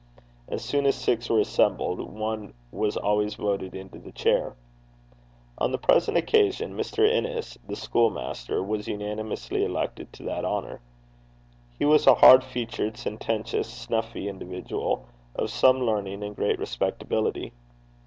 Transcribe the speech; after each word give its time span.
As 0.47 0.65
soon 0.65 0.87
as 0.87 0.95
six 0.95 1.29
were 1.29 1.39
assembled, 1.41 1.99
one 2.01 2.55
was 2.71 2.97
always 2.97 3.35
voted 3.35 3.75
into 3.75 3.99
the 3.99 4.11
chair. 4.11 4.55
On 5.59 5.71
the 5.71 5.77
present 5.77 6.17
occasion, 6.17 6.73
Mr. 6.73 7.07
Innes, 7.07 7.55
the 7.67 7.75
school 7.75 8.09
master, 8.09 8.63
was 8.63 8.87
unanimously 8.87 9.63
elected 9.63 10.11
to 10.13 10.23
that 10.23 10.43
honour. 10.43 10.81
He 11.77 11.85
was 11.85 12.07
a 12.07 12.15
hard 12.15 12.43
featured, 12.43 12.97
sententious, 12.97 13.71
snuffy 13.71 14.27
individual, 14.27 15.05
of 15.35 15.51
some 15.51 15.77
learning, 15.85 16.23
and 16.23 16.35
great 16.35 16.57
respectability. 16.57 17.53